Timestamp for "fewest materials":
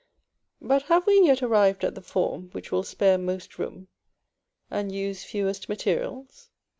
5.23-6.49